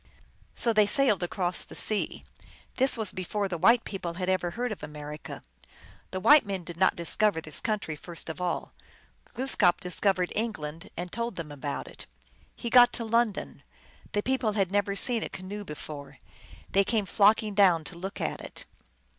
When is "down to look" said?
17.53-18.19